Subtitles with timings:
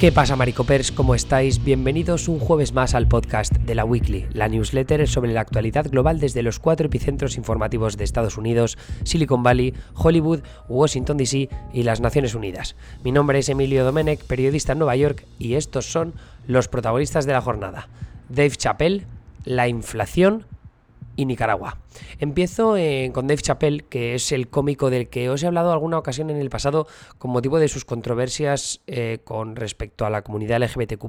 [0.00, 0.92] ¿Qué pasa, Maricopers?
[0.92, 1.62] ¿Cómo estáis?
[1.62, 6.18] Bienvenidos un jueves más al podcast de la Weekly, la newsletter sobre la actualidad global
[6.18, 10.40] desde los cuatro epicentros informativos de Estados Unidos, Silicon Valley, Hollywood,
[10.70, 12.76] Washington DC y las Naciones Unidas.
[13.04, 16.14] Mi nombre es Emilio Domenech, periodista en Nueva York, y estos son
[16.46, 17.90] los protagonistas de la jornada.
[18.30, 19.04] Dave Chappelle,
[19.44, 20.46] la inflación
[21.16, 21.78] y Nicaragua.
[22.18, 25.98] Empiezo eh, con Dave Chappelle, que es el cómico del que os he hablado alguna
[25.98, 26.86] ocasión en el pasado
[27.18, 31.04] con motivo de sus controversias eh, con respecto a la comunidad LGBTQ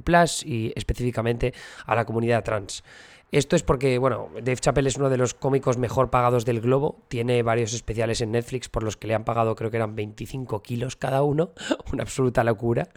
[0.45, 1.54] y específicamente
[1.86, 2.84] a la comunidad trans.
[3.31, 6.99] Esto es porque, bueno, Dave Chappelle es uno de los cómicos mejor pagados del globo.
[7.08, 10.62] Tiene varios especiales en Netflix por los que le han pagado, creo que eran 25
[10.62, 11.52] kilos cada uno.
[11.94, 12.89] Una absoluta locura.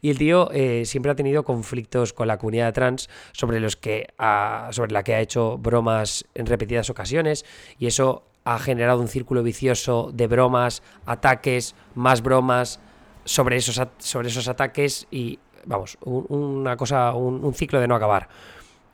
[0.00, 4.06] Y el tío eh, siempre ha tenido conflictos con la comunidad trans sobre, los que
[4.70, 7.44] sobre la que ha hecho bromas en repetidas ocasiones.
[7.78, 12.80] Y eso ha generado un círculo vicioso de bromas, ataques, más bromas
[13.26, 18.30] sobre esos, sobre esos ataques y, vamos, una cosa, un ciclo de no acabar.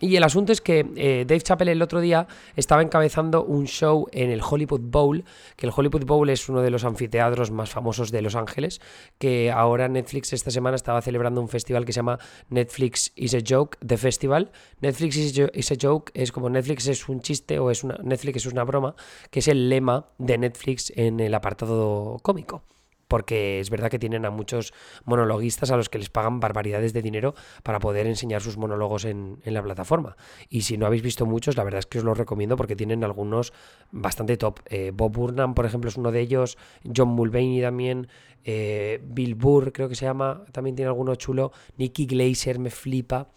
[0.00, 4.06] Y el asunto es que eh, Dave Chappelle el otro día estaba encabezando un show
[4.12, 5.24] en el Hollywood Bowl,
[5.56, 8.80] que el Hollywood Bowl es uno de los anfiteatros más famosos de Los Ángeles,
[9.18, 13.40] que ahora Netflix esta semana estaba celebrando un festival que se llama Netflix is a
[13.46, 14.52] Joke, The Festival.
[14.80, 18.52] Netflix is a Joke es como Netflix es un chiste o es una, Netflix es
[18.52, 18.94] una broma,
[19.30, 22.62] que es el lema de Netflix en el apartado cómico
[23.08, 24.72] porque es verdad que tienen a muchos
[25.04, 29.40] monologuistas a los que les pagan barbaridades de dinero para poder enseñar sus monólogos en,
[29.44, 30.16] la plataforma.
[30.48, 33.02] Y si no habéis visto muchos, la verdad es que os los recomiendo porque tienen
[33.02, 33.52] algunos
[33.90, 34.60] bastante top.
[34.66, 36.58] Eh, Bob Burnham, por ejemplo, es uno de ellos,
[36.94, 38.08] John Mulvaney también,
[38.44, 43.28] eh, Bill Burr creo que se llama, también tiene alguno chulo, Nicky Glazer me flipa.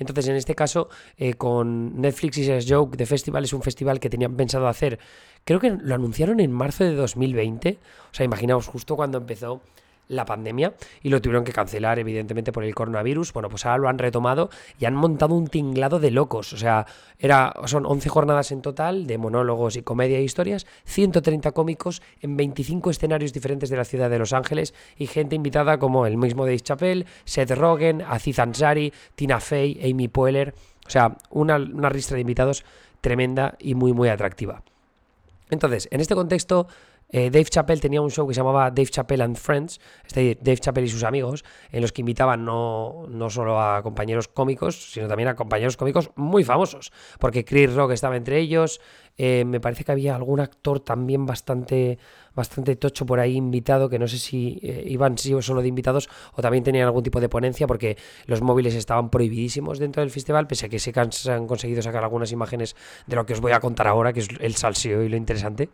[0.00, 4.00] Entonces, en este caso, eh, con Netflix y a Joke, The Festival es un festival
[4.00, 4.98] que tenían pensado hacer,
[5.44, 7.78] creo que lo anunciaron en marzo de 2020,
[8.10, 9.60] o sea, imaginaos justo cuando empezó
[10.10, 13.32] la pandemia y lo tuvieron que cancelar evidentemente por el coronavirus.
[13.32, 16.52] Bueno, pues ahora lo han retomado y han montado un tinglado de locos.
[16.52, 16.86] O sea,
[17.18, 22.36] era, son 11 jornadas en total de monólogos y comedia e historias, 130 cómicos en
[22.36, 26.44] 25 escenarios diferentes de la ciudad de Los Ángeles y gente invitada como el mismo
[26.44, 30.54] Dave Chappelle, Seth Rogen, Aziz Ansari, Tina Fey, Amy Poehler.
[30.86, 32.64] O sea, una, una ristra de invitados
[33.00, 34.62] tremenda y muy, muy atractiva.
[35.50, 36.68] Entonces, en este contexto,
[37.12, 39.80] eh, Dave Chappelle tenía un show que se llamaba Dave Chappelle and Friends,
[40.14, 44.92] Dave Chappelle y sus amigos, en los que invitaban no, no solo a compañeros cómicos,
[44.92, 48.80] sino también a compañeros cómicos muy famosos, porque Chris Rock estaba entre ellos,
[49.16, 51.98] eh, me parece que había algún actor también bastante,
[52.34, 56.42] bastante tocho por ahí invitado, que no sé si eh, iban solo de invitados o
[56.42, 60.66] también tenían algún tipo de ponencia, porque los móviles estaban prohibidísimos dentro del festival, pese
[60.66, 60.92] a que se
[61.30, 62.76] han conseguido sacar algunas imágenes
[63.06, 65.68] de lo que os voy a contar ahora, que es el salseo y lo interesante.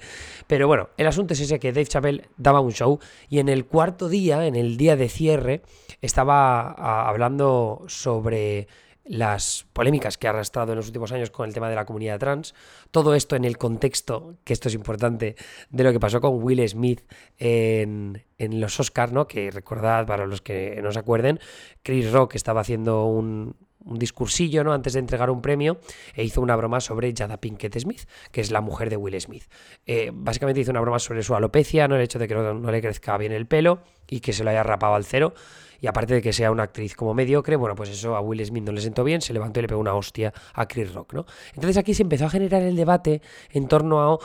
[0.46, 2.98] Pero bueno, el asunto es ese que Dave Chappelle daba un show
[3.28, 5.62] y en el cuarto día, en el día de cierre,
[6.00, 8.68] estaba ah, hablando sobre
[9.08, 12.18] las polémicas que ha arrastrado en los últimos años con el tema de la comunidad
[12.18, 12.54] trans,
[12.90, 15.36] todo esto en el contexto, que esto es importante,
[15.70, 17.02] de lo que pasó con Will Smith
[17.38, 19.26] en, los Oscars, ¿no?
[19.26, 21.40] que recordad, para los que no se acuerden,
[21.82, 23.56] Chris Rock estaba haciendo un,
[23.86, 24.72] discursillo ¿no?
[24.72, 25.78] antes de entregar un premio
[26.14, 29.44] e hizo una broma sobre Jada Pinkett Smith, que es la mujer de Will Smith.
[29.86, 31.96] Eh, básicamente hizo una broma sobre su alopecia, ¿no?
[31.96, 34.62] el hecho de que no le crezca bien el pelo y que se lo haya
[34.62, 35.34] rapado al cero.
[35.80, 38.64] Y aparte de que sea una actriz como mediocre, bueno, pues eso a Will Smith
[38.64, 41.26] no le sentó bien, se levantó y le pegó una hostia a Chris Rock, ¿no?
[41.54, 43.20] Entonces aquí se empezó a generar el debate
[43.50, 44.18] en torno a,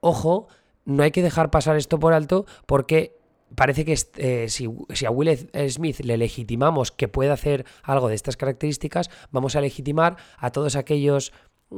[0.00, 0.48] ojo,
[0.84, 3.17] no hay que dejar pasar esto por alto porque
[3.54, 8.14] parece que eh, si, si, a Will Smith le legitimamos que puede hacer algo de
[8.14, 11.32] estas características, vamos a legitimar a todos aquellos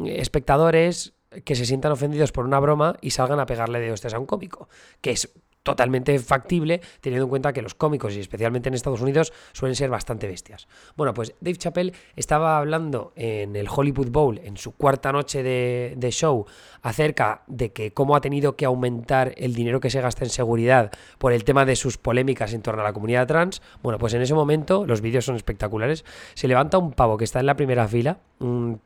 [0.07, 1.15] espectadores
[1.45, 4.27] que se sientan ofendidos por una broma y salgan a pegarle de hostias a un
[4.27, 4.69] cómico,
[5.01, 5.33] que es
[5.63, 9.91] totalmente factible teniendo en cuenta que los cómicos y especialmente en Estados Unidos suelen ser
[9.91, 10.69] bastante bestias.
[10.97, 16.11] Bueno, pues Dave Chappelle estaba hablando en el Hollywood Bowl en su cuarta noche de,
[16.11, 16.47] show
[16.83, 20.91] acerca de que cómo ha tenido que aumentar el dinero que se gasta en seguridad
[21.19, 23.63] por el tema de sus polémicas en torno a la comunidad trans.
[23.83, 26.05] Bueno, pues en ese momento los vídeos son espectaculares.
[26.35, 28.19] Se levanta un pavo que está en la primera fila,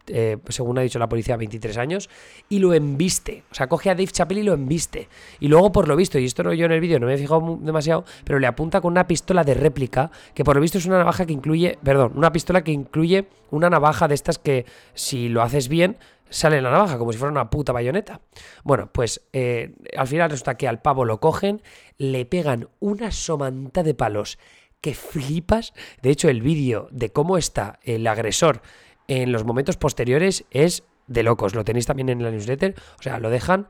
[0.09, 2.11] eh, según ha dicho la policía, 23 años,
[2.49, 3.45] y lo embiste.
[3.51, 5.09] O sea, coge a Dave Chappelle y lo embiste.
[5.41, 7.19] Y luego, por lo visto, y esto no yo en el vídeo no me he
[7.19, 10.87] fijado demasiado, pero le apunta con una pistola de réplica, que por lo visto es
[10.87, 15.29] una navaja que incluye, perdón, una pistola que incluye una navaja de estas que si
[15.29, 15.97] lo haces bien
[16.31, 18.21] sale la navaja, como si fuera una puta bayoneta.
[18.65, 21.63] Bueno, pues eh, al final resulta que al pavo lo cogen,
[21.97, 24.39] le pegan una somanta de palos
[24.81, 25.73] que flipas.
[26.03, 28.63] De hecho, el vídeo de cómo está el agresor
[29.07, 31.55] en los momentos posteriores es de locos.
[31.55, 32.75] Lo tenéis también en la newsletter.
[32.99, 33.69] O sea, lo dejan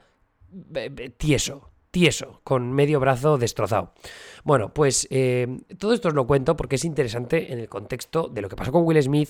[1.18, 3.92] tieso tieso, con medio brazo destrozado.
[4.42, 5.46] Bueno, pues eh,
[5.78, 8.72] todo esto os lo cuento porque es interesante en el contexto de lo que pasó
[8.72, 9.28] con Will Smith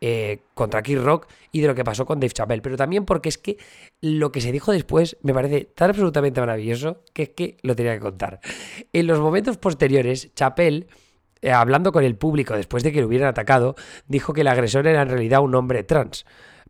[0.00, 3.28] eh, contra Kid Rock y de lo que pasó con Dave Chappelle, pero también porque
[3.28, 3.58] es que
[4.00, 7.92] lo que se dijo después me parece tan absolutamente maravilloso que es que lo tenía
[7.92, 8.40] que contar.
[8.94, 10.86] En los momentos posteriores, Chappelle
[11.42, 13.74] eh, hablando con el público después de que lo hubieran atacado,
[14.08, 16.24] dijo que el agresor era en realidad un hombre trans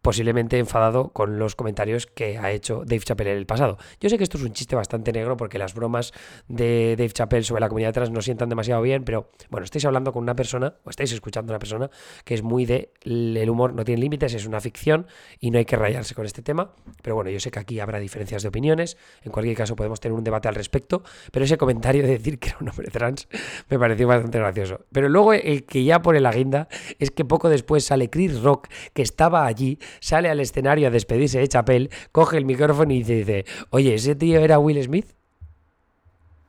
[0.06, 3.76] posiblemente enfadado con los comentarios que ha hecho Dave Chappelle en el pasado.
[4.00, 6.12] Yo sé que esto es un chiste bastante negro porque las bromas
[6.46, 10.12] de Dave Chappelle sobre la comunidad trans no sientan demasiado bien, pero bueno, estáis hablando
[10.12, 11.90] con una persona o estáis escuchando a una persona
[12.24, 15.08] que es muy de el humor no tiene límites, es una ficción
[15.40, 16.70] y no hay que rayarse con este tema,
[17.02, 20.16] pero bueno, yo sé que aquí habrá diferencias de opiniones, en cualquier caso podemos tener
[20.16, 23.26] un debate al respecto, pero ese comentario de decir que era un hombre trans
[23.68, 24.86] me pareció bastante gracioso.
[24.92, 26.68] Pero luego el que ya pone la guinda
[27.00, 31.38] es que poco después sale Chris Rock, que estaba allí, sale al escenario a despedirse
[31.38, 35.06] de Chapel, coge el micrófono y dice, oye, ¿ese tío era Will Smith?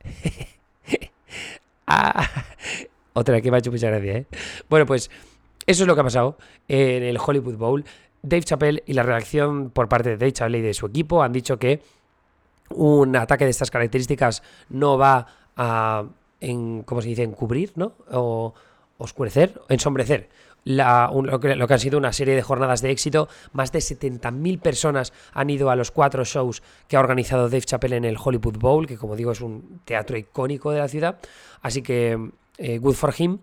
[1.86, 2.28] ah,
[3.12, 4.26] otra que me ha hecho mucha gracia, ¿eh?
[4.68, 5.10] Bueno, pues
[5.66, 7.84] eso es lo que ha pasado en el Hollywood Bowl.
[8.22, 11.32] Dave Chappelle y la reacción por parte de Dave Chappelle y de su equipo han
[11.32, 11.82] dicho que
[12.70, 16.04] un ataque de estas características no va a,
[16.40, 17.92] en, ¿cómo se dice?, encubrir, ¿no?
[18.10, 18.54] O
[18.98, 20.28] oscurecer, ensombrecer
[20.64, 23.28] lo, que, ha sido una serie de jornadas de éxito.
[23.52, 27.96] Más de 70.000 personas han ido a los cuatro shows que ha organizado Dave Chappelle
[27.96, 31.18] en el Hollywood Bowl, que como digo es un teatro icónico de la ciudad.
[31.62, 33.38] Así que, eh, good for him.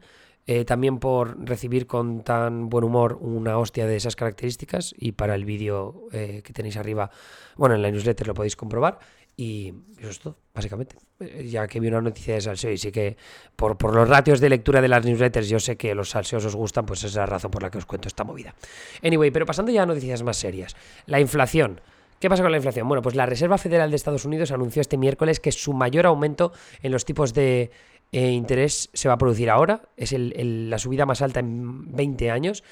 [0.47, 5.33] Eh, también por recibir con tan buen humor una hostia de esas características y para
[5.33, 7.09] el vídeo eh, que tenéis arriba,
[7.55, 8.99] bueno, en la newsletter lo podéis comprobar.
[9.37, 10.95] Y eso es todo, básicamente.
[11.19, 13.17] Eh, ya que vi una noticia de salseo y sí que
[13.55, 16.55] por, por, los ratios de lectura de las newsletters yo sé que los salseos os
[16.55, 18.55] gustan, pues esa es la razón por la que os cuento esta movida.
[19.03, 20.75] Anyway, pero pasando ya a noticias más serias.
[21.05, 21.81] La inflación.
[22.19, 22.87] ¿Qué pasa con la inflación?
[22.87, 26.53] Bueno, pues la Reserva Federal de Estados Unidos anunció este miércoles que su mayor aumento
[26.81, 27.71] en los tipos de
[28.11, 29.81] eh, interés se va a producir ahora.
[29.97, 32.63] Es la subida más alta en 20 años.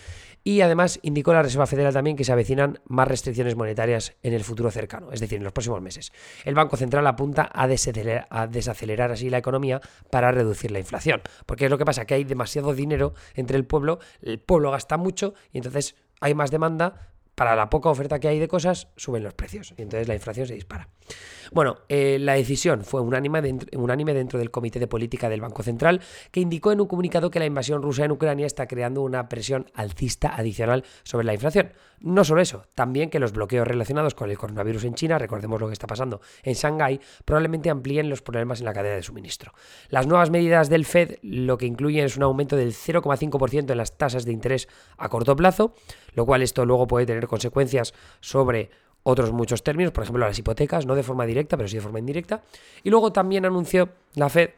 [0.46, 4.44] Y además indicó la Reserva Federal también que se avecinan más restricciones monetarias en el
[4.44, 6.12] futuro cercano, es decir, en los próximos meses.
[6.44, 9.80] El Banco Central apunta a desacelerar, así la economía
[10.10, 11.22] para reducir la inflación.
[11.46, 14.98] Porque es lo que pasa, que hay demasiado dinero entre el pueblo, el pueblo gasta
[14.98, 19.24] mucho y entonces hay más demanda, para la poca oferta que hay de cosas, suben
[19.24, 19.74] los precios.
[19.78, 20.88] Y entonces la inflación se dispara.
[21.52, 26.02] Bueno, eh, la decisión fue unánime unánime dentro del Comité de Política del Banco Central,
[26.32, 29.70] que indicó en un comunicado que la invasión rusa en Ucrania está creando una presión
[29.74, 31.72] alcista adicional sobre la inflación.
[32.00, 35.68] No solo eso, también que los bloqueos relacionados con el coronavirus en China, recordemos lo
[35.68, 39.54] que está pasando en Shanghái, probablemente amplíen los problemas en la cadena de suministro.
[39.90, 43.98] Las nuevas medidas del Fed lo que incluyen es un aumento del 0,5% en las
[43.98, 45.76] tasas de interés a corto plazo,
[46.16, 48.70] lo cual esto luego puede tener consecuencias sobre
[49.04, 52.00] otros muchos términos, por ejemplo las hipotecas, no de forma directa, pero sí de forma
[52.00, 52.42] indirecta.
[52.84, 54.52] Y luego también anunció la Fed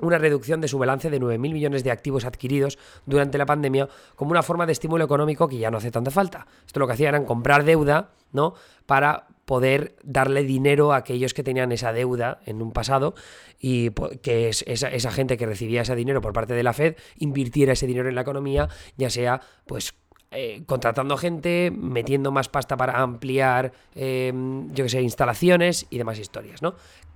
[0.00, 4.30] una reducción de su balance de 9.000 millones de activos adquiridos durante la pandemia como
[4.30, 6.46] una forma de estímulo económico que ya no hace tanta falta.
[6.66, 8.54] Esto lo que hacía era comprar deuda, ¿no?
[8.86, 13.14] Para poder darle dinero a aquellos que tenían esa deuda en un pasado
[13.58, 13.90] y
[14.22, 17.86] que esa, esa gente que recibía ese dinero por parte de la Fed invirtiera ese
[17.86, 19.94] dinero en la economía, ya sea pues
[20.32, 26.18] eh, contratando gente, metiendo más pasta para ampliar, em, yo que sé, instalaciones y demás
[26.18, 26.74] historias, ¿no?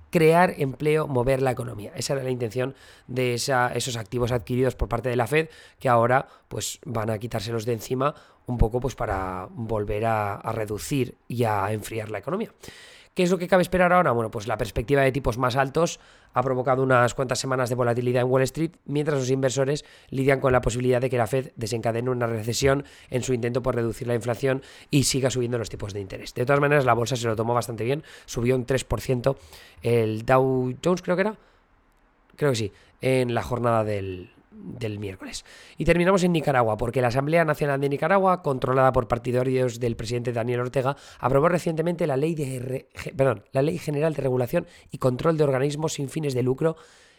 [0.09, 1.93] Crear empleo, mover la economía.
[1.95, 2.75] Esa era la intención
[3.07, 5.49] de esos activos adquiridos por parte de la Fed,
[5.79, 8.15] que ahora pues van a quitárselos de encima
[8.47, 12.51] un poco pues para volver a reducir y a enfriar la economía.
[13.15, 14.11] ¿Qué es lo que cabe esperar ahora?
[14.11, 16.01] Bueno, pues la perspectiva de tipos más altos
[16.33, 20.51] ha provocado unas cuantas semanas de volatilidad en Wall Street, mientras los inversores lidian con
[20.51, 24.15] la posibilidad de que la Fed desencadene una recesión en su intento por reducir la
[24.15, 26.33] inflación y siga subiendo los tipos de interés.
[26.33, 29.37] De todas maneras, la bolsa se lo tomó bastante bien, subió un 3%
[29.81, 31.37] el Dow Jones, creo que era.
[32.35, 35.45] Creo que sí, en la jornada del, del miércoles.
[35.77, 40.33] Y terminamos en Nicaragua, porque la Asamblea Nacional de Nicaragua, controlada por partidarios del presidente
[40.33, 45.37] Daniel Ortega, aprobó recientemente la Ley, de, perdón, la Ley General de Regulación y Control
[45.37, 46.75] de Organismos sin fines de lucro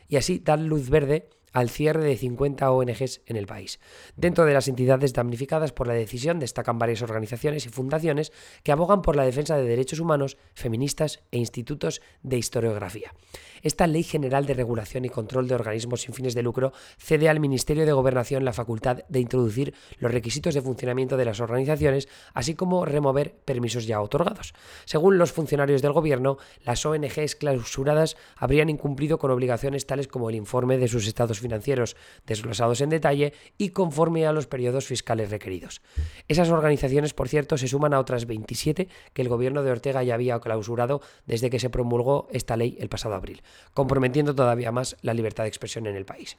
[0.09, 3.81] y así dar luz verde al cierre de 50 ONGs en el país.
[4.15, 8.31] Dentro de las entidades damnificadas por la decisión destacan varias organizaciones y fundaciones
[8.63, 13.15] que abogan por la defensa de derechos humanos, feministas e institutos de historiografía.
[13.63, 17.41] Esta Ley General de Regulación y Control de Organismos sin fines de lucro cede al
[17.41, 22.55] Ministerio de Gobernación la facultad de introducir los requisitos de funcionamiento de las organizaciones, así
[22.55, 24.53] como remover permisos ya otorgados.
[24.85, 30.37] Según los funcionarios del Gobierno, las ONGs clausuradas habrían incumplido con obligaciones tales como el
[30.37, 35.81] informe de sus estados financieros desglosados en detalle y conforme a los periodos fiscales requeridos.
[36.27, 40.15] Esas organizaciones, por cierto, se suman a otras 27 que el gobierno de Ortega ya
[40.15, 43.43] había clausurado desde que se promulgó esta ley el pasado abril,
[43.75, 46.37] comprometiendo todavía más la libertad de expresión en el país.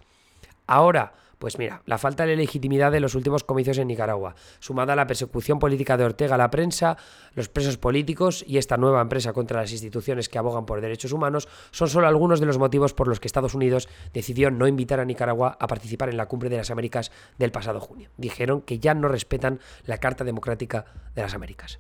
[0.68, 4.96] Ahora, pues mira, la falta de legitimidad de los últimos comicios en Nicaragua, sumada a
[4.96, 6.98] la persecución política de Ortega a la prensa,
[7.34, 11.48] los presos políticos y esta nueva empresa contra las instituciones que abogan por derechos humanos,
[11.72, 15.06] son solo algunos de los motivos por los que Estados Unidos decidió no invitar a
[15.06, 18.10] Nicaragua a participar en la Cumbre de las Américas del pasado junio.
[18.18, 21.80] Dijeron que ya no respetan la Carta Democrática de las Américas.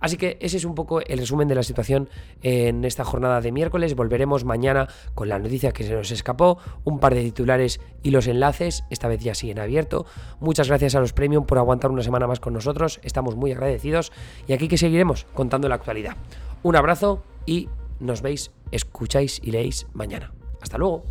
[0.00, 2.08] Así que ese es un poco el resumen de la situación
[2.42, 3.94] en esta jornada de miércoles.
[3.94, 8.26] Volveremos mañana con la noticia que se nos escapó, un par de titulares y los
[8.26, 10.06] enlaces esta vez ya sí en abierto.
[10.40, 14.12] Muchas gracias a los Premium por aguantar una semana más con nosotros, estamos muy agradecidos
[14.48, 16.16] y aquí que seguiremos contando la actualidad.
[16.64, 17.68] Un abrazo y
[18.00, 20.32] nos veis, escucháis y leéis mañana.
[20.60, 21.04] Hasta luego.